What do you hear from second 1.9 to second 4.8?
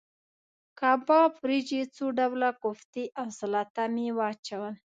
څو ډوله کوفتې او سلاته مې واچول.